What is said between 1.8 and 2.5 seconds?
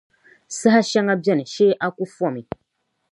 aku fɔmi.